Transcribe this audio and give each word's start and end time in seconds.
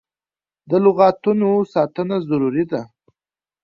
د 0.69 0.71
لغتانو 0.85 1.51
ساتنه 1.73 2.15
ضروري 2.29 2.63
ده. 2.71 2.81